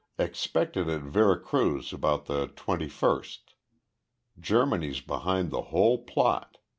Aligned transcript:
Expected 0.17 0.89
at 0.89 1.03
Vera 1.03 1.39
Cruz 1.39 1.93
about 1.93 2.25
the 2.25 2.47
twenty 2.47 2.87
first. 2.89 3.53
Germany's 4.39 4.99
behind 4.99 5.51
the 5.51 5.61
whole 5.69 5.99
plot. 5.99 6.57